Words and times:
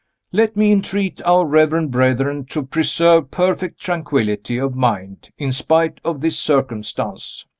Let 0.31 0.57
me 0.57 0.71
entreat 0.71 1.21
our 1.27 1.45
reverend 1.45 1.91
brethren 1.91 2.45
to 2.45 2.63
preserve 2.63 3.29
perfect 3.29 3.79
tranquillity 3.79 4.57
of 4.57 4.73
mind, 4.73 5.29
in 5.37 5.51
spite 5.51 5.99
of 6.03 6.21
this 6.21 6.39
circumstance. 6.39 7.45